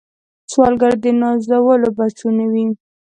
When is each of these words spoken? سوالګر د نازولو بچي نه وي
سوالګر 0.51 0.93
د 1.03 1.05
نازولو 1.21 1.89
بچي 1.97 2.27
نه 2.37 2.45
وي 2.51 2.65